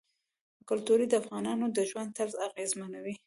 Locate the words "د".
1.07-1.13, 1.75-1.77